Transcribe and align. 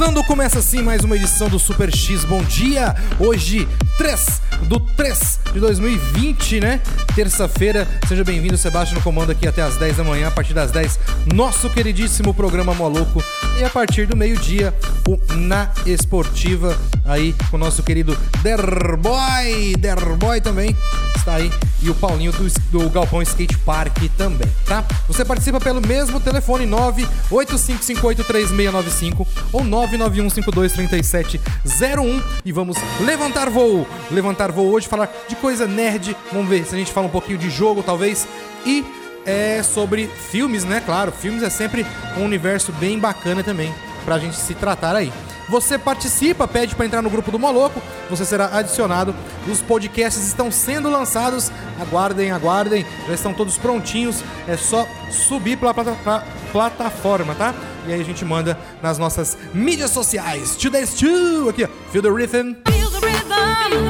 Começando, 0.00 0.24
começa 0.24 0.58
assim 0.60 0.80
mais 0.80 1.04
uma 1.04 1.14
edição 1.14 1.46
do 1.46 1.58
Super 1.58 1.94
X. 1.94 2.24
Bom 2.24 2.42
dia! 2.42 2.96
Hoje, 3.18 3.68
3 3.98 4.40
do 4.62 4.80
3 4.80 5.40
de 5.52 5.60
2020, 5.60 6.58
né? 6.58 6.80
Terça-feira. 7.14 7.86
Seja 8.08 8.24
bem-vindo, 8.24 8.56
Sebastião, 8.56 8.96
no 8.96 9.04
comando 9.04 9.30
aqui 9.30 9.46
até 9.46 9.60
as 9.60 9.76
10 9.76 9.98
da 9.98 10.02
manhã. 10.02 10.28
A 10.28 10.30
partir 10.30 10.54
das 10.54 10.70
10, 10.70 10.98
nosso 11.34 11.68
queridíssimo 11.68 12.32
programa 12.32 12.72
Moloco. 12.72 13.22
E 13.58 13.62
a 13.62 13.68
partir 13.68 14.06
do 14.06 14.16
meio-dia, 14.16 14.72
o 15.06 15.18
Na 15.34 15.70
Esportiva, 15.84 16.78
aí 17.04 17.34
com 17.50 17.58
o 17.58 17.60
nosso 17.60 17.82
querido 17.82 18.16
Derboy. 18.42 19.74
Derboy 19.78 20.40
também 20.40 20.74
está 21.20 21.36
aí. 21.36 21.48
E 21.82 21.88
o 21.88 21.94
Paulinho 21.94 22.30
do, 22.32 22.46
do 22.70 22.90
Galpão 22.90 23.22
Skate 23.22 23.56
Park 23.58 23.96
também, 24.16 24.48
tá? 24.66 24.84
Você 25.06 25.24
participa 25.24 25.60
pelo 25.60 25.80
mesmo 25.80 26.18
telefone 26.20 26.66
985583695 26.66 29.24
ou 29.52 29.62
991523701 29.62 32.20
e 32.44 32.50
vamos 32.52 32.76
levantar 33.00 33.48
voo. 33.48 33.86
Levantar 34.10 34.50
voo 34.50 34.68
hoje, 34.70 34.88
falar 34.88 35.08
de 35.28 35.36
coisa 35.36 35.64
nerd. 35.66 36.16
Vamos 36.32 36.48
ver 36.48 36.64
se 36.64 36.74
a 36.74 36.78
gente 36.78 36.92
fala 36.92 37.06
um 37.06 37.10
pouquinho 37.10 37.38
de 37.38 37.48
jogo, 37.48 37.80
talvez. 37.82 38.26
E 38.66 38.84
é 39.24 39.62
sobre 39.62 40.10
filmes, 40.30 40.64
né? 40.64 40.82
Claro, 40.84 41.10
filmes 41.12 41.42
é 41.42 41.50
sempre 41.50 41.86
um 42.16 42.24
universo 42.24 42.72
bem 42.72 42.98
bacana 42.98 43.42
também 43.42 43.72
pra 44.04 44.18
gente 44.18 44.36
se 44.36 44.54
tratar 44.54 44.96
aí. 44.96 45.12
Você 45.50 45.76
participa, 45.76 46.46
pede 46.46 46.76
pra 46.76 46.86
entrar 46.86 47.02
no 47.02 47.10
grupo 47.10 47.30
do 47.32 47.38
Moloco, 47.38 47.82
você 48.08 48.24
será 48.24 48.56
adicionado. 48.56 49.12
Os 49.50 49.60
podcasts 49.60 50.24
estão 50.26 50.50
sendo 50.50 50.88
lançados. 50.88 51.50
Aguardem, 51.80 52.30
aguardem. 52.30 52.86
Já 53.08 53.14
estão 53.14 53.34
todos 53.34 53.58
prontinhos. 53.58 54.22
É 54.46 54.56
só 54.56 54.86
subir 55.10 55.56
pela 55.58 55.74
plata- 55.74 55.96
pra 56.04 56.22
plataforma, 56.52 57.34
tá? 57.34 57.52
E 57.86 57.92
aí 57.92 58.00
a 58.00 58.04
gente 58.04 58.24
manda 58.24 58.56
nas 58.80 58.96
nossas 58.96 59.36
mídias 59.52 59.90
sociais. 59.90 60.54
Today's 60.54 60.94
two, 60.94 61.48
aqui, 61.48 61.64
ó. 61.64 61.68
Feel 61.90 62.02
the 62.02 62.10
rhythm. 62.10 62.54
Feel 62.70 62.90
the 62.90 63.06
rhythm. 63.06 63.89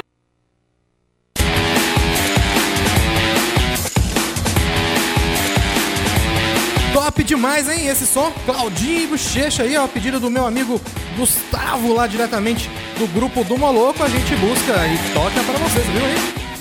Demais, 7.40 7.70
hein? 7.70 7.86
Esse 7.86 8.06
som, 8.06 8.30
Claudinho 8.44 9.00
e 9.00 9.06
Bochecha 9.06 9.62
aí, 9.62 9.74
ó, 9.74 9.86
pedido 9.86 10.20
do 10.20 10.30
meu 10.30 10.46
amigo 10.46 10.78
Gustavo, 11.16 11.94
lá 11.94 12.06
diretamente 12.06 12.68
do 12.98 13.06
grupo 13.06 13.42
do 13.44 13.56
Moloco. 13.56 14.04
A 14.04 14.08
gente 14.08 14.36
busca 14.36 14.72
e 14.86 15.14
toca 15.14 15.42
pra 15.44 15.58
vocês, 15.58 15.86
viu 15.86 16.04
aí? 16.04 16.16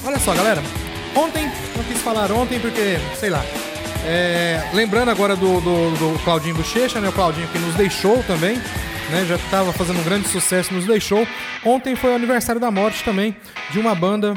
Olha 0.05 0.17
só, 0.19 0.33
galera. 0.33 0.63
Ontem, 1.13 1.51
não 1.75 1.83
quis 1.83 2.01
falar 2.01 2.31
ontem 2.31 2.61
porque, 2.61 2.97
sei 3.19 3.29
lá. 3.29 3.43
é, 4.05 4.69
lembrando 4.73 5.11
agora 5.11 5.35
do, 5.35 5.59
do, 5.59 5.91
do 5.97 6.23
Claudinho 6.23 6.55
Bochecha, 6.55 7.01
né? 7.01 7.09
O 7.09 7.11
Claudinho 7.11 7.49
que 7.49 7.59
nos 7.59 7.75
deixou 7.75 8.23
também, 8.23 8.55
né? 9.09 9.25
Já 9.27 9.37
tava 9.51 9.73
fazendo 9.73 9.99
um 9.99 10.03
grande 10.03 10.29
sucesso, 10.29 10.73
nos 10.73 10.85
deixou. 10.85 11.27
Ontem 11.65 11.93
foi 11.97 12.13
o 12.13 12.15
aniversário 12.15 12.61
da 12.61 12.71
morte 12.71 13.03
também 13.03 13.35
de 13.69 13.79
uma 13.79 13.93
banda 13.93 14.33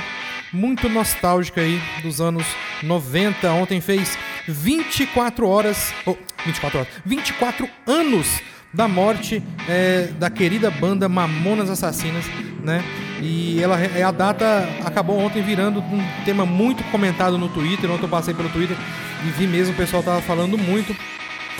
muito 0.52 0.88
nostálgica 0.88 1.60
aí 1.60 1.80
dos 2.02 2.20
anos 2.20 2.44
90. 2.82 3.50
Ontem 3.52 3.80
fez 3.80 4.18
24 4.46 5.48
horas, 5.48 5.94
oh, 6.06 6.16
24 6.44 6.80
horas, 6.80 6.92
24 7.04 7.68
anos 7.86 8.40
da 8.72 8.88
morte 8.88 9.42
é, 9.68 10.08
da 10.18 10.30
querida 10.30 10.70
banda 10.70 11.08
Mamonas 11.08 11.68
Assassinas, 11.68 12.24
né? 12.62 12.82
E 13.20 13.62
ela 13.62 13.76
a 14.06 14.10
data 14.10 14.68
acabou 14.84 15.18
ontem 15.18 15.42
virando 15.42 15.80
um 15.80 16.02
tema 16.24 16.44
muito 16.44 16.82
comentado 16.84 17.38
no 17.38 17.48
Twitter. 17.48 17.90
Ontem 17.90 18.04
eu 18.04 18.08
passei 18.08 18.34
pelo 18.34 18.48
Twitter 18.48 18.76
e 19.24 19.30
vi 19.30 19.46
mesmo 19.46 19.74
o 19.74 19.76
pessoal 19.76 20.02
tava 20.02 20.20
falando 20.22 20.58
muito. 20.58 20.96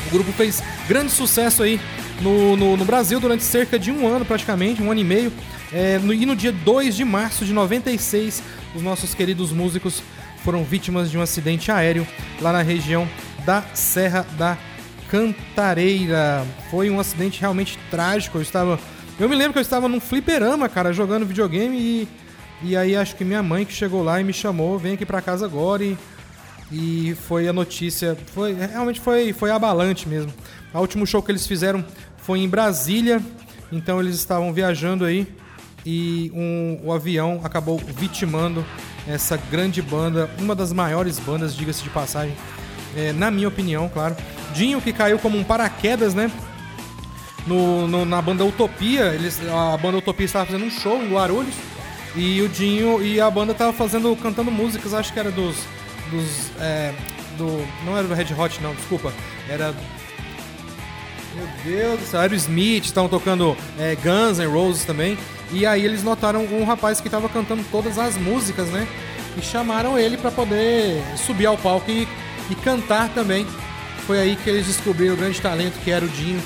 O 0.07 0.11
grupo 0.11 0.33
fez 0.33 0.63
grande 0.89 1.13
sucesso 1.13 1.63
aí 1.63 1.81
no, 2.21 2.57
no, 2.57 2.77
no 2.77 2.85
Brasil 2.85 3.21
durante 3.21 3.45
cerca 3.45 3.79
de 3.79 3.93
um 3.93 4.09
ano, 4.09 4.25
praticamente, 4.25 4.83
um 4.83 4.91
ano 4.91 5.01
e 5.01 5.05
meio. 5.05 5.33
É, 5.73 5.99
no- 5.99 6.13
e 6.13 6.27
no 6.27 6.37
dia 6.37 6.53
2 6.53 6.95
de 6.95 7.05
março 7.05 7.45
de 7.45 7.53
96, 7.53 8.43
os 8.75 8.83
nossos 8.83 9.15
queridos 9.15 9.51
músicos 9.53 10.03
foram 10.45 10.65
vítimas 10.65 11.11
de 11.11 11.17
um 11.17 11.23
acidente 11.23 11.71
aéreo 11.71 12.07
lá 12.41 12.53
na 12.53 12.63
região 12.63 13.09
da 13.47 13.63
Serra 13.75 14.27
da 14.37 14.59
Cantareira. 15.11 16.45
Foi 16.71 16.91
um 16.91 16.99
acidente 17.01 17.41
realmente 17.41 17.79
trágico. 17.91 18.39
Eu 18.39 18.43
estava. 18.43 18.79
Eu 19.19 19.29
me 19.29 19.37
lembro 19.37 19.53
que 19.53 19.59
eu 19.59 19.63
estava 19.63 19.89
num 19.89 20.01
fliperama, 20.01 20.69
cara, 20.69 20.93
jogando 20.93 21.25
videogame 21.27 21.79
e. 21.79 22.09
E 22.65 22.77
aí 22.77 22.95
acho 22.95 23.17
que 23.17 23.25
minha 23.25 23.43
mãe 23.43 23.65
que 23.65 23.73
chegou 23.73 24.05
lá 24.05 24.21
e 24.21 24.25
me 24.25 24.33
chamou, 24.33 24.79
vem 24.79 24.95
aqui 24.95 25.05
pra 25.05 25.21
casa 25.21 25.45
agora 25.47 25.85
e 25.85 25.97
e 26.75 27.15
foi 27.29 27.47
a 27.49 27.53
notícia, 27.53 28.17
foi 28.33 28.55
realmente 28.55 28.99
foi 29.01 29.33
foi 29.35 29.51
abalante 29.51 30.09
mesmo. 30.09 30.33
O 30.73 30.79
último 30.79 31.07
show 31.07 31.21
que 31.23 31.31
eles 31.31 31.47
fizeram 31.47 31.85
foi 32.19 32.39
em 32.39 32.49
Brasília, 32.49 33.21
então 33.71 34.01
eles 34.01 34.15
estavam 34.15 34.53
viajando 34.55 35.05
aí 35.05 35.27
e 35.85 36.31
um, 36.35 36.79
o 36.85 36.93
avião 36.93 37.41
acabou 37.45 37.79
vitimando 37.79 38.65
essa 39.09 39.37
grande 39.37 39.83
banda, 39.83 40.31
uma 40.39 40.55
das 40.55 40.73
maiores 40.73 41.19
bandas, 41.19 41.55
diga-se 41.57 41.83
de 41.83 41.91
passagem, 41.91 42.35
é, 42.97 43.13
na 43.13 43.31
minha 43.31 43.49
opinião, 43.49 43.89
claro. 43.89 44.17
Dinho 44.55 44.81
que 44.81 44.93
caiu 44.93 45.19
como 45.19 45.37
um 45.39 45.43
paraquedas, 45.45 46.15
né? 46.15 46.31
no, 47.47 47.89
no- 47.89 48.05
na 48.05 48.23
banda 48.23 48.45
Utopia, 48.45 49.07
eles, 49.15 49.41
a 49.51 49.77
banda 49.77 49.99
Utopia 49.99 50.25
estava 50.27 50.47
fazendo 50.47 50.65
um 50.65 50.71
show 50.71 51.03
em 51.03 51.11
Guarulhos 51.13 51.55
e 52.15 52.41
o 52.41 52.49
Dinho 52.49 53.03
e 53.03 53.21
a 53.21 53.29
banda 53.29 53.53
tava 53.53 53.73
fazendo, 53.73 54.15
cantando 54.15 54.49
músicas, 54.51 54.95
acho 54.95 55.13
que 55.13 55.19
era 55.19 55.31
dos, 55.33 55.57
dos, 56.13 56.51
é, 56.61 56.95
do, 57.37 57.67
não 57.85 57.99
era 57.99 58.07
do 58.07 58.15
Red 58.15 58.33
Hot 58.39 58.63
não, 58.63 58.73
desculpa, 58.77 59.13
era, 59.49 59.75
meu 61.35 61.49
Deus 61.65 61.99
do 62.01 62.07
céu, 62.07 62.21
Aerosmith, 62.21 62.85
estavam 62.85 63.09
tocando 63.09 63.57
é, 63.79 63.97
Guns 63.97 64.39
N' 64.39 64.47
Roses 64.47 64.85
também, 64.85 65.19
e 65.53 65.67
aí 65.67 65.85
eles 65.85 66.03
notaram 66.03 66.45
um 66.45 66.65
rapaz 66.65 67.01
que 67.01 67.11
tava 67.11 67.29
cantando 67.29 67.63
todas 67.71 67.99
as 67.99 68.17
músicas, 68.17 68.69
né, 68.69 68.87
e 69.37 69.43
chamaram 69.43 69.99
ele 69.99 70.17
para 70.17 70.31
poder 70.31 71.03
subir 71.17 71.47
ao 71.47 71.57
palco 71.57 71.91
e, 71.91 72.09
e 72.51 72.55
cantar 72.57 73.09
também. 73.11 73.47
Foi 74.07 74.19
aí 74.19 74.37
que 74.37 74.51
eles 74.51 74.67
descobriram 74.67 75.15
o 75.15 75.17
grande 75.17 75.41
talento 75.41 75.79
que 75.83 75.91
era 75.91 76.05
o 76.05 76.09
Dinho. 76.09 76.43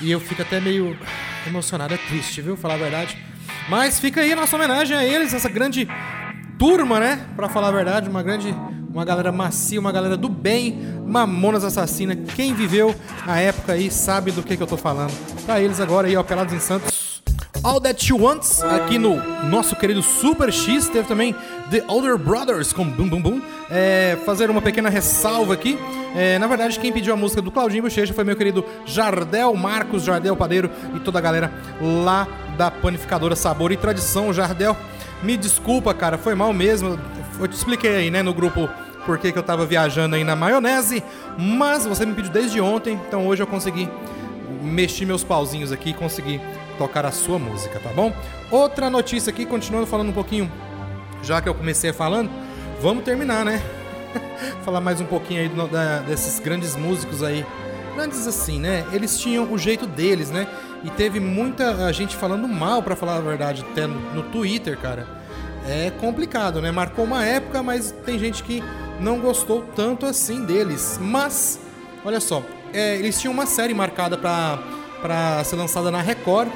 E 0.00 0.10
eu 0.10 0.18
fico 0.18 0.42
até 0.42 0.60
meio 0.60 0.96
emocionado, 1.46 1.94
é 1.94 1.96
triste, 1.96 2.40
viu? 2.40 2.56
Falar 2.56 2.74
a 2.74 2.78
verdade. 2.78 3.16
Mas 3.68 4.00
fica 4.00 4.20
aí 4.20 4.32
a 4.32 4.36
nossa 4.36 4.56
homenagem 4.56 4.96
a 4.96 5.04
eles, 5.04 5.32
essa 5.34 5.48
grande 5.48 5.86
turma, 6.58 6.98
né? 6.98 7.26
Pra 7.36 7.48
falar 7.48 7.68
a 7.68 7.72
verdade, 7.72 8.08
uma 8.08 8.22
grande. 8.22 8.54
Uma 8.92 9.06
galera 9.06 9.32
macia, 9.32 9.80
uma 9.80 9.90
galera 9.90 10.18
do 10.18 10.28
bem, 10.28 10.78
Mamonas 11.06 11.64
Assassina. 11.64 12.14
Quem 12.14 12.52
viveu 12.52 12.94
a 13.26 13.40
época 13.40 13.72
aí 13.72 13.90
sabe 13.90 14.30
do 14.30 14.42
que, 14.42 14.54
que 14.54 14.62
eu 14.62 14.66
tô 14.66 14.76
falando. 14.76 15.12
Pra 15.46 15.58
eles 15.60 15.80
agora 15.80 16.08
aí, 16.08 16.14
ó, 16.14 16.22
Pelados 16.22 16.52
em 16.52 16.60
Santos. 16.60 17.01
All 17.64 17.80
That 17.80 18.04
She 18.04 18.12
Wants, 18.12 18.60
aqui 18.60 18.98
no 18.98 19.16
nosso 19.48 19.76
querido 19.76 20.02
Super 20.02 20.52
X. 20.52 20.88
Teve 20.88 21.06
também 21.06 21.32
The 21.70 21.84
Older 21.86 22.18
Brothers 22.18 22.72
com 22.72 22.84
Boom 22.84 23.08
Boom 23.08 23.22
Boom. 23.22 23.42
É, 23.70 24.18
fazer 24.26 24.50
uma 24.50 24.60
pequena 24.60 24.88
ressalva 24.88 25.54
aqui. 25.54 25.78
É, 26.16 26.40
na 26.40 26.48
verdade, 26.48 26.76
quem 26.80 26.92
pediu 26.92 27.14
a 27.14 27.16
música 27.16 27.40
do 27.40 27.52
Claudinho 27.52 27.84
Bochecha 27.84 28.12
foi 28.12 28.24
meu 28.24 28.34
querido 28.34 28.64
Jardel 28.84 29.54
Marcos, 29.54 30.02
Jardel 30.02 30.34
Padeiro 30.34 30.68
e 30.92 30.98
toda 30.98 31.20
a 31.20 31.22
galera 31.22 31.52
lá 31.80 32.26
da 32.58 32.68
panificadora 32.68 33.36
Sabor 33.36 33.70
e 33.70 33.76
Tradição. 33.76 34.32
Jardel, 34.32 34.76
me 35.22 35.36
desculpa, 35.36 35.94
cara, 35.94 36.18
foi 36.18 36.34
mal 36.34 36.52
mesmo. 36.52 36.98
Eu 37.38 37.46
te 37.46 37.54
expliquei 37.54 37.94
aí, 37.94 38.10
né, 38.10 38.22
no 38.22 38.34
grupo 38.34 38.68
por 39.06 39.18
que 39.18 39.36
eu 39.36 39.42
tava 39.42 39.64
viajando 39.64 40.16
aí 40.16 40.24
na 40.24 40.34
maionese, 40.34 41.02
mas 41.38 41.86
você 41.86 42.04
me 42.06 42.14
pediu 42.14 42.30
desde 42.30 42.60
ontem, 42.60 43.00
então 43.08 43.26
hoje 43.26 43.42
eu 43.42 43.46
consegui 43.46 43.88
mexer 44.62 45.04
meus 45.04 45.24
pauzinhos 45.24 45.72
aqui 45.72 45.90
e 45.90 45.94
conseguir 45.94 46.40
tocar 46.82 47.06
a 47.06 47.12
sua 47.12 47.38
música, 47.38 47.78
tá 47.78 47.90
bom? 47.90 48.12
Outra 48.50 48.90
notícia 48.90 49.30
aqui, 49.30 49.46
continuando 49.46 49.86
falando 49.86 50.08
um 50.08 50.12
pouquinho, 50.12 50.50
já 51.22 51.40
que 51.40 51.48
eu 51.48 51.54
comecei 51.54 51.92
falando, 51.92 52.28
vamos 52.80 53.04
terminar, 53.04 53.44
né? 53.44 53.62
Falar 54.64 54.80
mais 54.80 55.00
um 55.00 55.06
pouquinho 55.06 55.42
aí 55.42 55.48
do, 55.48 55.68
da, 55.68 55.98
desses 56.00 56.40
grandes 56.40 56.74
músicos 56.74 57.22
aí. 57.22 57.46
Grandes 57.94 58.26
assim, 58.26 58.58
né? 58.58 58.84
Eles 58.92 59.20
tinham 59.20 59.52
o 59.52 59.56
jeito 59.56 59.86
deles, 59.86 60.32
né? 60.32 60.48
E 60.82 60.90
teve 60.90 61.20
muita 61.20 61.92
gente 61.92 62.16
falando 62.16 62.48
mal, 62.48 62.82
para 62.82 62.96
falar 62.96 63.18
a 63.18 63.20
verdade, 63.20 63.64
até 63.70 63.86
no, 63.86 64.00
no 64.12 64.22
Twitter, 64.24 64.76
cara. 64.76 65.06
É 65.68 65.92
complicado, 66.00 66.60
né? 66.60 66.72
Marcou 66.72 67.04
uma 67.04 67.24
época, 67.24 67.62
mas 67.62 67.92
tem 68.04 68.18
gente 68.18 68.42
que 68.42 68.60
não 68.98 69.20
gostou 69.20 69.62
tanto 69.76 70.04
assim 70.04 70.44
deles. 70.44 70.98
Mas, 71.00 71.60
olha 72.04 72.18
só, 72.18 72.42
é, 72.74 72.96
eles 72.96 73.20
tinham 73.20 73.32
uma 73.32 73.46
série 73.46 73.72
marcada 73.72 74.18
para 74.18 75.44
ser 75.44 75.54
lançada 75.54 75.88
na 75.88 76.02
Record 76.02 76.50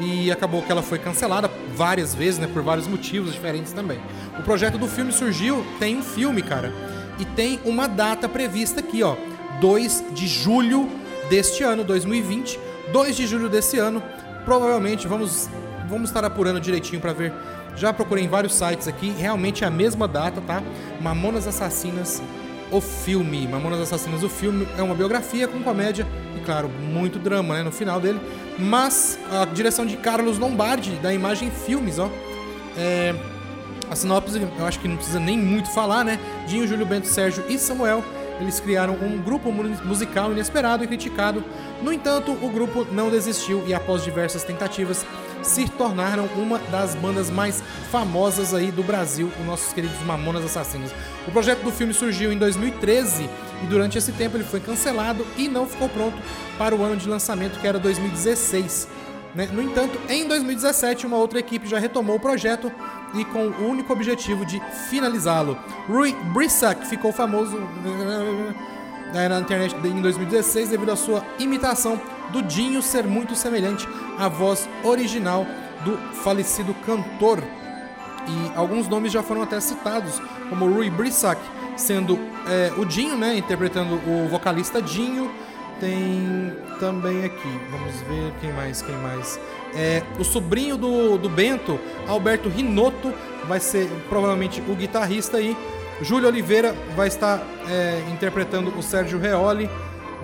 e 0.00 0.30
acabou 0.30 0.62
que 0.62 0.72
ela 0.72 0.82
foi 0.82 0.98
cancelada 0.98 1.50
várias 1.74 2.14
vezes, 2.14 2.38
né, 2.38 2.46
por 2.46 2.62
vários 2.62 2.86
motivos 2.86 3.32
diferentes 3.32 3.72
também. 3.72 4.00
O 4.38 4.42
projeto 4.42 4.78
do 4.78 4.88
filme 4.88 5.12
surgiu, 5.12 5.64
tem 5.78 5.96
um 5.96 6.02
filme, 6.02 6.42
cara, 6.42 6.72
e 7.18 7.24
tem 7.24 7.60
uma 7.64 7.86
data 7.86 8.28
prevista 8.28 8.80
aqui, 8.80 9.02
ó, 9.02 9.16
2 9.60 10.04
de 10.12 10.26
julho 10.26 10.88
deste 11.28 11.62
ano, 11.62 11.84
2020, 11.84 12.58
2 12.92 13.16
de 13.16 13.26
julho 13.26 13.48
desse 13.48 13.78
ano. 13.78 14.02
Provavelmente 14.44 15.06
vamos 15.06 15.48
vamos 15.88 16.10
estar 16.10 16.24
apurando 16.24 16.60
direitinho 16.60 17.00
para 17.00 17.12
ver. 17.12 17.32
Já 17.76 17.92
procurei 17.92 18.24
em 18.24 18.28
vários 18.28 18.54
sites 18.54 18.88
aqui, 18.88 19.10
realmente 19.10 19.64
é 19.64 19.66
a 19.66 19.70
mesma 19.70 20.08
data, 20.08 20.40
tá? 20.40 20.62
Mamonas 21.00 21.46
Assassinas 21.46 22.22
o 22.70 22.80
filme. 22.80 23.46
Mamonas 23.46 23.80
Assassinas, 23.80 24.22
o 24.22 24.28
filme 24.28 24.66
é 24.76 24.82
uma 24.82 24.94
biografia 24.94 25.46
com 25.46 25.62
comédia 25.62 26.06
claro, 26.44 26.68
muito 26.68 27.18
drama, 27.18 27.54
né, 27.54 27.62
no 27.62 27.72
final 27.72 28.00
dele. 28.00 28.20
Mas 28.58 29.18
a 29.30 29.44
direção 29.44 29.84
de 29.84 29.96
Carlos 29.96 30.38
Lombardi, 30.38 30.92
da 30.96 31.12
Imagem 31.12 31.50
Filmes, 31.50 31.98
ó. 31.98 32.08
É, 32.76 33.14
a 33.90 33.96
sinopse, 33.96 34.40
eu 34.58 34.66
acho 34.66 34.80
que 34.80 34.88
não 34.88 34.96
precisa 34.96 35.20
nem 35.20 35.38
muito 35.38 35.70
falar, 35.70 36.04
né? 36.04 36.18
Dinho, 36.46 36.66
Júlio 36.66 36.86
Bento, 36.86 37.06
Sérgio 37.06 37.44
e 37.48 37.58
Samuel 37.58 38.02
eles 38.40 38.58
criaram 38.60 38.94
um 38.94 39.20
grupo 39.20 39.50
musical 39.52 40.32
inesperado 40.32 40.84
e 40.84 40.86
criticado. 40.86 41.44
No 41.84 41.92
entanto, 41.92 42.32
o 42.32 42.48
grupo 42.48 42.86
não 42.90 43.10
desistiu 43.10 43.62
e, 43.66 43.74
após 43.74 44.02
diversas 44.02 44.42
tentativas, 44.42 45.04
se 45.42 45.68
tornaram 45.68 46.24
uma 46.34 46.58
das 46.58 46.94
bandas 46.94 47.28
mais 47.28 47.62
famosas 47.90 48.54
aí 48.54 48.72
do 48.72 48.82
Brasil, 48.82 49.30
os 49.38 49.46
nossos 49.46 49.70
queridos 49.74 50.00
Mamonas 50.00 50.46
Assassinos. 50.46 50.90
O 51.28 51.30
projeto 51.30 51.62
do 51.62 51.70
filme 51.70 51.92
surgiu 51.92 52.32
em 52.32 52.38
2013 52.38 53.28
e 53.62 53.66
durante 53.66 53.98
esse 53.98 54.12
tempo 54.12 54.34
ele 54.34 54.44
foi 54.44 54.60
cancelado 54.60 55.26
e 55.36 55.46
não 55.46 55.66
ficou 55.66 55.90
pronto 55.90 56.16
para 56.56 56.74
o 56.74 56.82
ano 56.82 56.96
de 56.96 57.06
lançamento 57.06 57.60
que 57.60 57.66
era 57.66 57.78
2016. 57.78 58.88
Né? 59.34 59.46
No 59.52 59.60
entanto, 59.60 60.00
em 60.08 60.26
2017, 60.26 61.06
uma 61.06 61.18
outra 61.18 61.38
equipe 61.38 61.68
já 61.68 61.78
retomou 61.78 62.16
o 62.16 62.20
projeto 62.20 62.72
e 63.12 63.26
com 63.26 63.48
o 63.48 63.68
único 63.68 63.92
objetivo 63.92 64.46
de 64.46 64.58
finalizá-lo. 64.88 65.58
Rui 65.86 66.16
Brissac 66.32 66.86
ficou 66.86 67.12
famoso 67.12 67.58
na 69.14 69.38
internet 69.38 69.76
em 69.84 70.02
2016 70.02 70.70
devido 70.70 70.90
à 70.90 70.96
sua 70.96 71.24
imitação 71.38 72.00
do 72.32 72.42
Dinho 72.42 72.82
ser 72.82 73.04
muito 73.04 73.36
semelhante 73.36 73.88
à 74.18 74.28
voz 74.28 74.68
original 74.82 75.46
do 75.84 75.96
falecido 76.14 76.74
cantor. 76.86 77.42
E 78.26 78.56
alguns 78.56 78.88
nomes 78.88 79.12
já 79.12 79.22
foram 79.22 79.42
até 79.42 79.60
citados, 79.60 80.20
como 80.48 80.68
Rui 80.68 80.90
Brissac 80.90 81.40
sendo 81.76 82.18
é, 82.46 82.72
o 82.76 82.84
Dinho, 82.84 83.16
né, 83.16 83.36
interpretando 83.36 83.94
o 84.06 84.28
vocalista 84.28 84.80
Dinho. 84.82 85.30
Tem 85.80 86.52
também 86.78 87.24
aqui, 87.24 87.60
vamos 87.70 87.94
ver 88.02 88.32
quem 88.40 88.52
mais, 88.52 88.80
quem 88.80 88.96
mais. 88.96 89.38
É, 89.74 90.02
o 90.18 90.24
sobrinho 90.24 90.76
do, 90.76 91.18
do 91.18 91.28
Bento, 91.28 91.78
Alberto 92.06 92.48
Rinotto, 92.48 93.12
vai 93.46 93.60
ser 93.60 93.88
provavelmente 94.08 94.62
o 94.68 94.74
guitarrista 94.74 95.36
aí. 95.36 95.56
Júlio 96.00 96.28
Oliveira 96.28 96.74
vai 96.96 97.08
estar 97.08 97.40
é, 97.68 98.02
interpretando 98.12 98.76
o 98.76 98.82
Sérgio 98.82 99.18
Reoli, 99.18 99.70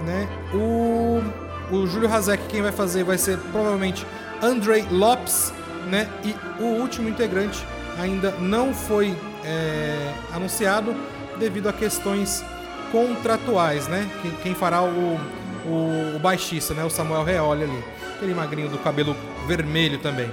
né? 0.05 0.29
O, 0.53 1.23
o 1.71 1.87
Júlio 1.87 2.13
Hazek 2.13 2.43
quem 2.49 2.63
vai 2.63 2.73
fazer 2.73 3.05
vai 3.05 3.19
ser 3.19 3.39
provavelmente 3.53 4.07
Andrei 4.43 4.85
Lopes, 4.91 5.53
né? 5.87 6.09
E 6.25 6.35
o 6.63 6.81
último 6.81 7.09
integrante 7.09 7.65
ainda 7.99 8.33
não 8.33 8.75
foi 8.75 9.17
é, 9.45 10.13
anunciado 10.33 10.95
devido 11.39 11.69
a 11.69 11.73
questões 11.73 12.45
contratuais, 12.91 13.87
né? 13.87 14.09
Quem, 14.23 14.31
quem 14.43 14.55
fará 14.55 14.83
o, 14.83 15.19
o, 15.67 16.17
o, 16.17 16.19
baixista, 16.19 16.75
né? 16.75 16.85
O 16.85 16.91
Samuel 16.91 17.23
Reoli 17.23 17.65
ali, 17.65 17.85
aquele 18.17 18.35
magrinho 18.35 18.69
do 18.69 18.79
cabelo 18.79 19.17
vermelho 19.47 19.99
também. 19.99 20.31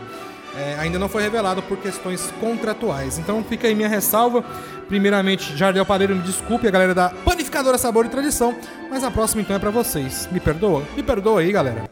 É, 0.57 0.75
ainda 0.80 0.98
não 0.98 1.07
foi 1.07 1.21
revelado 1.21 1.62
por 1.62 1.77
questões 1.77 2.33
contratuais. 2.39 3.19
Então 3.19 3.44
fica 3.44 3.68
aí 3.68 3.75
minha 3.75 3.88
ressalva. 3.88 4.44
Primeiramente, 4.88 5.56
Jardel 5.56 5.86
Padeiro, 5.86 6.15
me 6.15 6.24
desculpe, 6.24 6.68
a 6.68 6.71
galera 6.71 6.95
da 6.95 7.09
Panificadora 7.09 7.77
Sabor 7.77 8.06
e 8.07 8.09
Tradição, 8.09 8.56
mas 8.89 9.04
a 9.04 9.12
próxima 9.12 9.42
então 9.42 9.56
é 9.56 9.59
para 9.59 9.69
vocês. 9.69 10.27
Me 10.31 10.39
perdoa? 10.39 10.81
Me 10.95 11.04
perdoa 11.04 11.42
aí, 11.42 11.51
galera. 11.51 11.83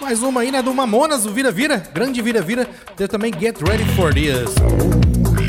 Mais 0.00 0.22
uma 0.22 0.40
aí, 0.40 0.50
né, 0.50 0.62
do 0.62 0.72
Mamonas, 0.72 1.26
o 1.26 1.30
Vira 1.30 1.50
Vira, 1.50 1.82
grande 1.92 2.22
Vira 2.22 2.40
Vira. 2.40 2.66
Tem 2.96 3.06
também 3.06 3.32
Get 3.38 3.60
Ready 3.60 3.84
for 3.94 4.14
This. 4.14 4.54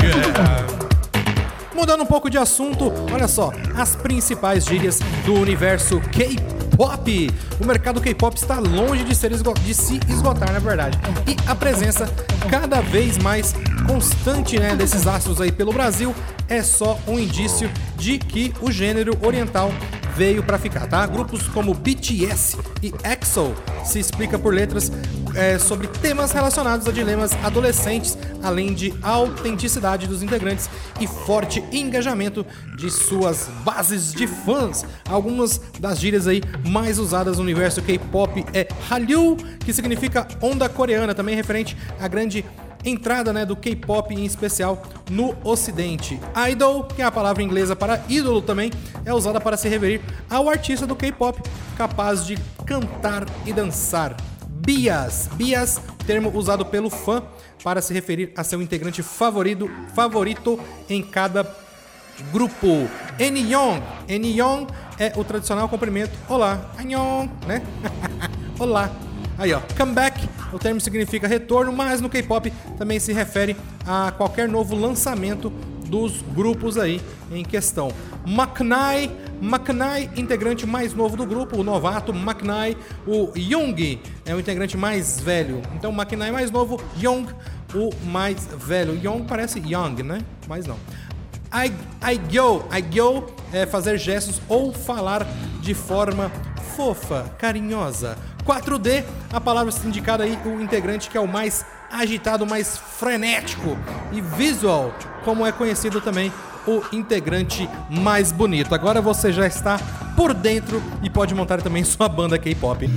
Yeah. 0.02 0.66
Mudando 1.74 2.02
um 2.02 2.06
pouco 2.06 2.28
de 2.28 2.36
assunto, 2.36 2.92
olha 3.12 3.28
só, 3.28 3.52
as 3.76 3.96
principais 3.96 4.66
gírias 4.66 4.98
do 5.24 5.34
universo 5.34 6.00
K-pop. 6.12 6.57
O 7.60 7.66
mercado 7.66 8.00
K-pop 8.00 8.36
está 8.36 8.60
longe 8.60 9.02
de, 9.02 9.12
ser 9.12 9.32
de 9.32 9.74
se 9.74 9.98
esgotar, 10.08 10.52
na 10.52 10.60
verdade. 10.60 10.96
E 11.26 11.36
a 11.48 11.54
presença 11.54 12.06
cada 12.48 12.80
vez 12.80 13.18
mais 13.18 13.52
constante 13.84 14.60
né, 14.60 14.76
desses 14.76 15.06
astros 15.06 15.40
aí 15.40 15.50
pelo 15.50 15.72
Brasil 15.72 16.14
é 16.48 16.62
só 16.62 16.98
um 17.08 17.18
indício 17.18 17.68
de 17.96 18.18
que 18.18 18.54
o 18.60 18.70
gênero 18.70 19.18
oriental 19.20 19.72
veio 20.16 20.42
para 20.42 20.58
ficar, 20.58 20.86
tá? 20.86 21.04
Grupos 21.06 21.48
como 21.48 21.74
BTS 21.74 22.56
e 22.82 22.92
EXO 23.04 23.54
se 23.84 23.98
explica 23.98 24.38
por 24.38 24.54
letras 24.54 24.90
é, 25.38 25.56
sobre 25.56 25.86
temas 25.86 26.32
relacionados 26.32 26.88
a 26.88 26.92
dilemas 26.92 27.32
adolescentes, 27.44 28.18
além 28.42 28.74
de 28.74 28.92
autenticidade 29.00 30.08
dos 30.08 30.20
integrantes 30.20 30.68
e 31.00 31.06
forte 31.06 31.62
engajamento 31.70 32.44
de 32.76 32.90
suas 32.90 33.48
bases 33.64 34.12
de 34.12 34.26
fãs. 34.26 34.84
Algumas 35.08 35.60
das 35.78 36.00
gírias 36.00 36.26
aí 36.26 36.42
mais 36.66 36.98
usadas 36.98 37.36
no 37.36 37.44
universo 37.44 37.80
K-pop 37.80 38.44
é 38.52 38.66
Hallyu, 38.90 39.36
que 39.64 39.72
significa 39.72 40.26
onda 40.42 40.68
coreana, 40.68 41.14
também 41.14 41.36
referente 41.36 41.76
à 42.00 42.08
grande 42.08 42.44
entrada 42.84 43.32
né, 43.32 43.44
do 43.44 43.54
K-pop 43.54 44.12
em 44.12 44.24
especial 44.24 44.82
no 45.08 45.36
Ocidente. 45.44 46.18
Idol, 46.50 46.84
que 46.84 47.00
é 47.00 47.04
a 47.04 47.12
palavra 47.12 47.42
inglesa 47.44 47.76
para 47.76 48.02
ídolo 48.08 48.42
também, 48.42 48.72
é 49.04 49.14
usada 49.14 49.40
para 49.40 49.56
se 49.56 49.68
referir 49.68 50.00
ao 50.28 50.48
artista 50.48 50.84
do 50.86 50.96
K-pop 50.96 51.40
capaz 51.76 52.26
de 52.26 52.36
cantar 52.66 53.24
e 53.46 53.52
dançar. 53.52 54.16
Bias, 54.68 55.30
bias, 55.32 55.80
termo 56.06 56.30
usado 56.36 56.62
pelo 56.66 56.90
fã 56.90 57.22
para 57.64 57.80
se 57.80 57.94
referir 57.94 58.34
a 58.36 58.44
seu 58.44 58.60
integrante 58.60 59.02
favorito, 59.02 59.66
favorito 59.94 60.60
em 60.90 61.02
cada 61.02 61.56
grupo. 62.30 62.86
Anyong, 63.18 63.82
Anyong 64.14 64.66
é 64.98 65.14
o 65.16 65.24
tradicional 65.24 65.70
cumprimento. 65.70 66.12
Olá, 66.28 66.70
Anyong, 66.76 67.30
né? 67.46 67.62
Olá. 68.60 68.94
Aí, 69.38 69.54
ó, 69.54 69.60
comeback, 69.74 70.28
o 70.52 70.58
termo 70.58 70.82
significa 70.82 71.26
retorno, 71.26 71.72
mas 71.72 72.02
no 72.02 72.10
K-pop 72.10 72.52
também 72.76 73.00
se 73.00 73.10
refere 73.10 73.56
a 73.86 74.12
qualquer 74.18 74.50
novo 74.50 74.76
lançamento 74.76 75.48
dos 75.86 76.20
grupos 76.34 76.76
aí 76.76 77.00
em 77.32 77.42
questão. 77.42 77.90
Maknai, 78.26 79.10
Maknai, 79.40 80.10
integrante 80.16 80.66
mais 80.66 80.94
novo 80.94 81.16
do 81.16 81.26
grupo, 81.26 81.58
o 81.58 81.62
novato 81.62 82.12
Maknai, 82.12 82.76
o 83.06 83.32
Young 83.36 84.00
é 84.26 84.34
o 84.34 84.40
integrante 84.40 84.76
mais 84.76 85.20
velho. 85.20 85.62
Então 85.74 85.92
Maknai 85.92 86.30
mais 86.30 86.50
novo, 86.50 86.80
Young 87.00 87.26
o 87.74 87.90
mais 88.06 88.46
velho. 88.46 88.94
Young 88.94 89.24
parece 89.24 89.58
Young, 89.60 90.02
né? 90.02 90.20
Mas 90.46 90.66
não. 90.66 90.76
I, 91.52 91.72
I 92.12 92.18
go, 92.18 92.64
I 92.74 92.82
go 92.82 93.26
é 93.52 93.66
fazer 93.66 93.98
gestos 93.98 94.40
ou 94.48 94.72
falar 94.72 95.26
de 95.60 95.74
forma 95.74 96.30
fofa, 96.76 97.34
carinhosa 97.38 98.16
4D, 98.48 99.04
a 99.30 99.38
palavra 99.38 99.72
indicada 99.84 100.24
aí, 100.24 100.38
o 100.46 100.62
integrante 100.62 101.10
que 101.10 101.18
é 101.18 101.20
o 101.20 101.28
mais 101.28 101.66
agitado, 101.90 102.46
mais 102.46 102.78
frenético. 102.78 103.76
E 104.10 104.22
visual, 104.22 104.94
como 105.22 105.46
é 105.46 105.52
conhecido 105.52 106.00
também 106.00 106.32
o 106.68 106.84
integrante 106.92 107.68
mais 107.88 108.30
bonito. 108.30 108.74
Agora 108.74 109.00
você 109.00 109.32
já 109.32 109.46
está 109.46 109.78
por 110.14 110.34
dentro 110.34 110.82
e 111.02 111.08
pode 111.08 111.34
montar 111.34 111.62
também 111.62 111.82
sua 111.84 112.08
banda 112.08 112.38
K-pop. 112.38 112.88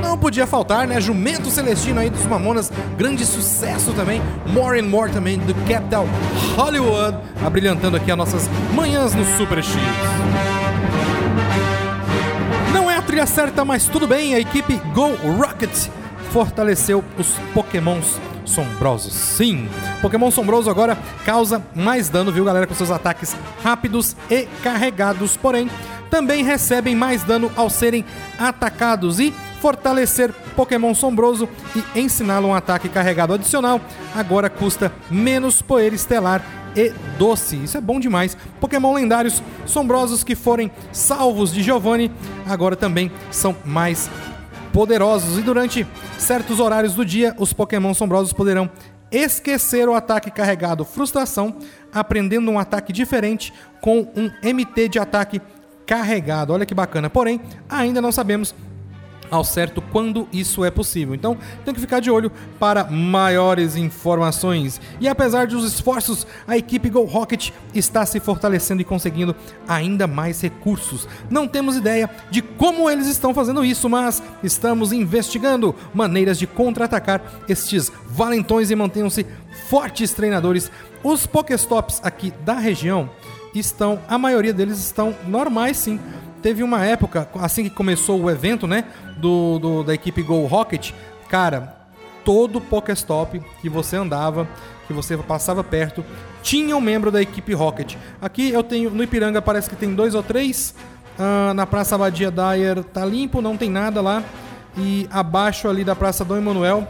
Não 0.00 0.16
podia 0.16 0.46
faltar, 0.46 0.86
né? 0.86 1.00
Jumento 1.00 1.50
Celestino 1.50 2.00
aí 2.00 2.08
dos 2.08 2.24
Mamonas, 2.26 2.70
grande 2.96 3.26
sucesso 3.26 3.92
também. 3.92 4.22
More 4.46 4.80
and 4.80 4.84
More 4.84 5.10
também 5.10 5.38
do 5.38 5.54
Capital 5.68 6.06
Hollywood, 6.56 7.18
abrilhantando 7.44 7.96
aqui 7.96 8.10
as 8.10 8.16
nossas 8.16 8.48
manhãs 8.74 9.12
no 9.14 9.24
Super 9.36 9.62
X. 9.62 9.74
Não 13.14 13.20
é 13.20 13.22
a 13.22 13.26
trilha 13.26 13.26
certa, 13.26 13.64
mas 13.64 13.86
tudo 13.86 14.08
bem. 14.08 14.34
A 14.34 14.40
equipe 14.40 14.74
Go 14.92 15.14
Rocket 15.38 15.70
fortaleceu 16.32 17.04
os 17.16 17.28
Pokémons 17.54 18.20
sombrosos. 18.44 19.12
Sim, 19.12 19.68
Pokémon 20.02 20.32
sombroso 20.32 20.68
agora 20.68 20.98
causa 21.24 21.62
mais 21.76 22.08
dano, 22.08 22.32
viu, 22.32 22.44
galera, 22.44 22.66
com 22.66 22.74
seus 22.74 22.90
ataques 22.90 23.36
rápidos 23.62 24.16
e 24.28 24.48
carregados. 24.64 25.36
Porém, 25.36 25.70
também 26.10 26.42
recebem 26.42 26.96
mais 26.96 27.22
dano 27.22 27.52
ao 27.54 27.70
serem 27.70 28.04
atacados 28.36 29.20
e 29.20 29.32
fortalecer 29.64 30.30
Pokémon 30.54 30.92
Sombroso 30.92 31.48
e 31.74 32.00
ensiná-lo 32.00 32.48
um 32.48 32.54
ataque 32.54 32.86
carregado 32.86 33.32
adicional 33.32 33.80
agora 34.14 34.50
custa 34.50 34.92
menos 35.10 35.62
poeira 35.62 35.94
estelar 35.94 36.44
e 36.76 36.92
doce. 37.16 37.56
Isso 37.56 37.78
é 37.78 37.80
bom 37.80 37.98
demais. 37.98 38.36
Pokémon 38.60 38.92
lendários 38.92 39.42
sombrosos 39.64 40.22
que 40.22 40.34
forem 40.34 40.70
salvos 40.92 41.50
de 41.50 41.62
Giovanni 41.62 42.12
agora 42.46 42.76
também 42.76 43.10
são 43.30 43.56
mais 43.64 44.10
poderosos 44.70 45.38
e 45.38 45.40
durante 45.40 45.86
certos 46.18 46.60
horários 46.60 46.92
do 46.92 47.02
dia 47.02 47.34
os 47.38 47.54
Pokémon 47.54 47.94
sombrosos 47.94 48.34
poderão 48.34 48.68
esquecer 49.10 49.88
o 49.88 49.94
ataque 49.94 50.30
carregado 50.30 50.84
frustração, 50.84 51.56
aprendendo 51.90 52.50
um 52.50 52.58
ataque 52.58 52.92
diferente 52.92 53.50
com 53.80 54.00
um 54.14 54.30
MT 54.42 54.90
de 54.90 54.98
ataque 54.98 55.40
carregado. 55.86 56.52
Olha 56.52 56.66
que 56.66 56.74
bacana. 56.74 57.08
Porém, 57.08 57.40
ainda 57.66 58.02
não 58.02 58.12
sabemos 58.12 58.54
ao 59.30 59.44
certo 59.44 59.80
quando 59.80 60.28
isso 60.32 60.64
é 60.64 60.70
possível. 60.70 61.14
Então, 61.14 61.36
tem 61.64 61.74
que 61.74 61.80
ficar 61.80 62.00
de 62.00 62.10
olho 62.10 62.30
para 62.58 62.84
maiores 62.84 63.76
informações. 63.76 64.80
E 65.00 65.08
apesar 65.08 65.46
dos 65.46 65.64
esforços, 65.64 66.26
a 66.46 66.56
equipe 66.56 66.90
Go 66.90 67.04
Rocket 67.04 67.50
está 67.74 68.04
se 68.06 68.20
fortalecendo 68.20 68.82
e 68.82 68.84
conseguindo 68.84 69.34
ainda 69.68 70.06
mais 70.06 70.40
recursos. 70.40 71.08
Não 71.30 71.48
temos 71.48 71.76
ideia 71.76 72.08
de 72.30 72.42
como 72.42 72.88
eles 72.88 73.06
estão 73.06 73.34
fazendo 73.34 73.64
isso, 73.64 73.88
mas 73.88 74.22
estamos 74.42 74.92
investigando 74.92 75.74
maneiras 75.92 76.38
de 76.38 76.46
contra-atacar 76.46 77.22
estes 77.48 77.90
valentões 78.06 78.70
e 78.70 78.76
mantenham-se 78.76 79.26
fortes 79.68 80.12
treinadores. 80.12 80.70
Os 81.02 81.26
Pokéstops 81.26 82.00
aqui 82.02 82.32
da 82.44 82.54
região 82.54 83.10
estão, 83.54 84.00
a 84.08 84.18
maioria 84.18 84.52
deles 84.52 84.78
estão 84.78 85.14
normais 85.26 85.76
sim 85.76 86.00
teve 86.44 86.62
uma 86.62 86.84
época, 86.84 87.26
assim 87.40 87.64
que 87.64 87.70
começou 87.70 88.20
o 88.20 88.30
evento, 88.30 88.66
né? 88.66 88.84
Do, 89.16 89.58
do 89.58 89.82
da 89.82 89.94
equipe 89.94 90.22
Go 90.22 90.44
Rocket, 90.44 90.92
cara, 91.26 91.74
todo 92.22 92.60
Pokéstop 92.60 93.40
que 93.62 93.68
você 93.70 93.96
andava, 93.96 94.46
que 94.86 94.92
você 94.92 95.16
passava 95.16 95.64
perto, 95.64 96.04
tinha 96.42 96.76
um 96.76 96.82
membro 96.82 97.10
da 97.10 97.22
equipe 97.22 97.54
Rocket. 97.54 97.96
Aqui 98.20 98.50
eu 98.50 98.62
tenho, 98.62 98.90
no 98.90 99.02
Ipiranga 99.02 99.40
parece 99.40 99.70
que 99.70 99.74
tem 99.74 99.94
dois 99.94 100.14
ou 100.14 100.22
três. 100.22 100.74
Uh, 101.18 101.54
na 101.54 101.66
Praça 101.66 101.94
Abadia 101.94 102.30
Dyer 102.30 102.84
tá 102.84 103.06
limpo, 103.06 103.40
não 103.40 103.56
tem 103.56 103.70
nada 103.70 104.02
lá. 104.02 104.22
E 104.76 105.08
abaixo 105.10 105.66
ali 105.66 105.82
da 105.82 105.96
Praça 105.96 106.26
Dom 106.26 106.36
Emanuel 106.36 106.86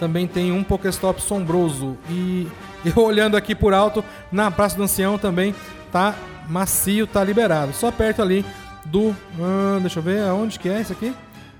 também 0.00 0.26
tem 0.26 0.50
um 0.50 0.64
Pokéstop 0.64 1.22
sombroso. 1.22 1.96
E 2.08 2.48
eu 2.84 3.00
olhando 3.04 3.36
aqui 3.36 3.54
por 3.54 3.72
alto, 3.72 4.04
na 4.32 4.50
Praça 4.50 4.76
do 4.76 4.82
Ancião 4.82 5.16
também 5.16 5.54
tá 5.92 6.16
macio, 6.50 7.06
tá 7.06 7.22
liberado. 7.22 7.72
Só 7.72 7.90
perto 7.90 8.20
ali 8.20 8.44
do. 8.84 9.14
Ah, 9.40 9.78
deixa 9.80 9.98
eu 9.98 10.02
ver 10.02 10.22
aonde 10.22 10.58
que 10.58 10.68
é 10.68 10.80
isso 10.80 10.92
aqui. 10.92 11.14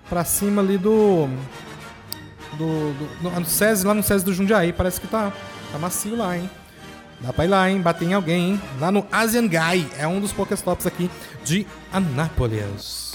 Pra 0.09 0.25
cima 0.25 0.61
ali 0.61 0.77
do. 0.77 1.29
Do. 2.59 2.93
do 2.93 3.31
no, 3.31 3.47
SESI, 3.47 3.87
lá 3.87 3.95
no 3.95 4.03
SESI 4.03 4.25
do 4.25 4.35
Jundiaí. 4.35 4.73
Parece 4.73 5.01
que 5.01 5.07
tá, 5.07 5.33
tá 5.73 5.79
macio 5.79 6.17
lá, 6.17 6.37
hein? 6.37 6.51
Dá 7.21 7.33
pra 7.33 7.45
ir 7.45 7.49
lá, 7.49 7.71
hein? 7.71 7.81
Bater 7.81 8.09
em 8.09 8.15
alguém, 8.15 8.51
hein? 8.51 8.63
Lá 8.81 8.91
no 8.91 9.07
Asian 9.13 9.47
Guy. 9.47 9.87
É 9.99 10.07
um 10.07 10.21
dos 10.21 10.33
Pokéstops 10.33 10.87
aqui 10.87 11.11
de 11.45 11.67
Anápolis. 11.93 13.15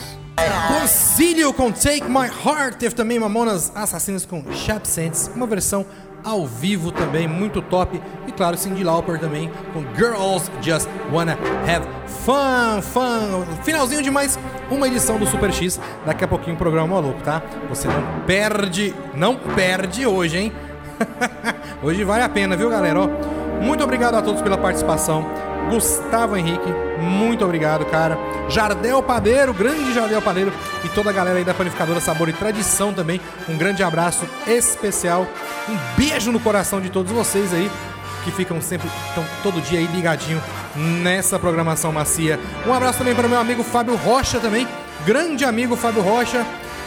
Concílio 0.67 1.53
com 1.53 1.71
Take 1.71 2.03
My 2.03 2.27
Heart. 2.27 2.77
Teve 2.77 2.93
também 2.93 3.19
Mamonas 3.19 3.71
Assassinas 3.75 4.25
com 4.25 4.43
Sharp 4.53 4.85
Sense. 4.85 5.29
Uma 5.31 5.47
versão 5.47 5.85
ao 6.25 6.45
vivo 6.45 6.91
também, 6.91 7.27
muito 7.27 7.61
top. 7.61 8.01
E 8.27 8.31
claro, 8.31 8.57
Cindy 8.57 8.83
Lauper 8.83 9.19
também 9.19 9.51
com 9.71 9.81
Girls 9.95 10.51
Just 10.61 10.89
Wanna 11.13 11.37
Have 11.67 11.87
Fun, 12.07 12.81
fun. 12.81 13.45
Finalzinho 13.63 14.01
de 14.01 14.09
mais 14.09 14.39
uma 14.71 14.87
edição 14.87 15.19
do 15.19 15.27
Super 15.27 15.53
X. 15.53 15.79
Daqui 16.05 16.23
a 16.23 16.27
pouquinho 16.27 16.55
o 16.55 16.57
programa 16.57 16.95
maluco, 16.95 17.21
tá? 17.21 17.41
Você 17.69 17.87
não 17.87 18.01
perde, 18.25 18.95
não 19.13 19.35
perde 19.35 20.07
hoje, 20.07 20.37
hein? 20.37 20.51
hoje 21.83 22.03
vale 22.03 22.23
a 22.23 22.29
pena, 22.29 22.57
viu, 22.57 22.69
galera? 22.69 22.99
Ó, 22.99 23.07
muito 23.61 23.83
obrigado 23.83 24.15
a 24.15 24.21
todos 24.23 24.41
pela 24.41 24.57
participação. 24.57 25.23
Gustavo 25.69 26.37
Henrique, 26.37 26.69
muito 26.99 27.43
obrigado, 27.43 27.85
cara. 27.85 28.17
Jardel 28.49 29.01
Padeiro, 29.01 29.53
grande 29.53 29.93
Jardel 29.93 30.21
Padeiro 30.21 30.53
e 30.83 30.89
toda 30.89 31.09
a 31.09 31.13
galera 31.13 31.37
aí 31.37 31.43
da 31.43 31.53
Panificadora 31.53 31.99
Sabor 31.99 32.29
e 32.29 32.33
Tradição 32.33 32.93
também. 32.93 33.19
Um 33.49 33.57
grande 33.57 33.83
abraço 33.83 34.27
especial. 34.47 35.27
Um 35.67 35.77
beijo 35.97 36.31
no 36.31 36.39
coração 36.39 36.79
de 36.79 36.89
todos 36.89 37.11
vocês 37.11 37.53
aí 37.53 37.69
que 38.23 38.31
ficam 38.31 38.59
sempre, 38.59 38.89
estão 39.07 39.23
todo 39.43 39.61
dia 39.61 39.77
aí 39.77 39.85
ligadinho 39.85 40.41
nessa 40.75 41.37
programação 41.37 41.91
macia. 41.91 42.39
Um 42.65 42.73
abraço 42.73 42.97
também 42.97 43.13
para 43.13 43.27
o 43.27 43.29
meu 43.29 43.39
amigo 43.39 43.63
Fábio 43.63 43.95
Rocha 43.95 44.39
também, 44.39 44.67
grande 45.05 45.45
amigo 45.45 45.75
Fábio 45.75 46.01
Rocha. 46.01 46.45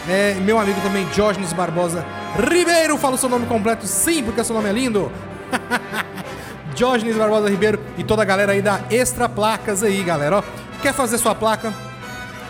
É, 0.08 0.34
meu 0.34 0.58
amigo 0.58 0.80
também 0.80 1.04
Diógenes 1.08 1.52
Barbosa 1.52 2.04
Ribeiro, 2.36 2.96
fala 2.96 3.16
o 3.16 3.18
seu 3.18 3.28
nome 3.28 3.46
completo 3.46 3.86
sim, 3.86 4.22
porque 4.22 4.42
seu 4.42 4.54
nome 4.54 4.68
é 4.68 4.72
lindo. 4.72 5.12
Diógenes 6.78 7.16
Barbosa 7.16 7.50
Ribeiro 7.50 7.80
e 7.98 8.04
toda 8.04 8.22
a 8.22 8.24
galera 8.24 8.52
aí 8.52 8.62
da 8.62 8.78
Extra 8.88 9.28
Placas 9.28 9.82
aí, 9.82 10.00
galera. 10.04 10.36
Ó, 10.38 10.42
quer 10.80 10.94
fazer 10.94 11.18
sua 11.18 11.34
placa? 11.34 11.74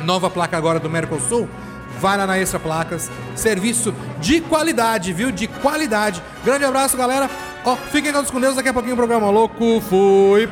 Nova 0.04 0.28
placa 0.28 0.54
agora 0.54 0.78
do 0.78 0.90
Mercosul? 0.90 1.48
Vai 1.98 2.18
lá 2.18 2.26
na 2.26 2.38
Extra 2.38 2.60
Placas. 2.60 3.10
Serviço 3.34 3.94
de 4.20 4.42
qualidade, 4.42 5.14
viu? 5.14 5.32
De 5.32 5.48
qualidade. 5.48 6.22
Grande 6.44 6.66
abraço, 6.66 6.94
galera. 6.94 7.30
Ó, 7.64 7.74
fiquem 7.90 8.12
todos 8.12 8.30
com 8.30 8.38
Deus. 8.38 8.54
Daqui 8.54 8.68
a 8.68 8.74
pouquinho 8.74 8.92
o 8.92 8.98
programa 8.98 9.30
louco. 9.30 9.80
Fui. 9.88 10.46